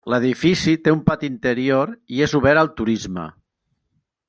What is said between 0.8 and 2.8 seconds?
té un pati interior i és obert al